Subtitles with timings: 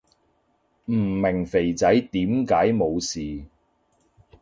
[0.85, 3.45] 唔明肥仔點解冇事